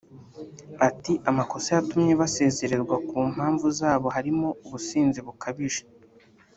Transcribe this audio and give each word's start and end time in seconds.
Ati” 0.87 1.13
Amakosa 1.29 1.67
yatumye 1.77 2.13
basezerwa 2.21 2.95
ku 3.07 3.17
mpamvu 3.33 3.67
zabo 3.79 4.07
harimo 4.15 4.47
ubusinzi 4.65 5.19
bukabije 5.25 5.83